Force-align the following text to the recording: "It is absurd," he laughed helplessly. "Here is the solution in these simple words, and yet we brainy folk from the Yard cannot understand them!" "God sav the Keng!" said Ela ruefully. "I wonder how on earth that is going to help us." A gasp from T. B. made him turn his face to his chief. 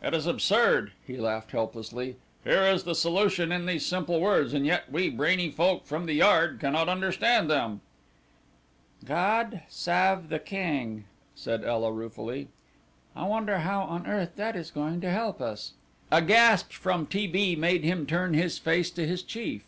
"It 0.00 0.14
is 0.14 0.28
absurd," 0.28 0.92
he 1.04 1.16
laughed 1.16 1.50
helplessly. 1.50 2.14
"Here 2.44 2.62
is 2.62 2.84
the 2.84 2.94
solution 2.94 3.50
in 3.50 3.66
these 3.66 3.84
simple 3.84 4.20
words, 4.20 4.54
and 4.54 4.64
yet 4.64 4.84
we 4.88 5.10
brainy 5.10 5.50
folk 5.50 5.84
from 5.84 6.06
the 6.06 6.12
Yard 6.12 6.60
cannot 6.60 6.88
understand 6.88 7.50
them!" 7.50 7.80
"God 9.04 9.62
sav 9.68 10.28
the 10.28 10.38
Keng!" 10.38 11.06
said 11.34 11.64
Ela 11.64 11.90
ruefully. 11.92 12.46
"I 13.16 13.24
wonder 13.26 13.58
how 13.58 13.82
on 13.82 14.06
earth 14.06 14.36
that 14.36 14.54
is 14.54 14.70
going 14.70 15.00
to 15.00 15.10
help 15.10 15.40
us." 15.40 15.72
A 16.08 16.22
gasp 16.22 16.70
from 16.70 17.04
T. 17.06 17.26
B. 17.26 17.56
made 17.56 17.82
him 17.82 18.06
turn 18.06 18.32
his 18.34 18.58
face 18.58 18.92
to 18.92 19.04
his 19.04 19.24
chief. 19.24 19.64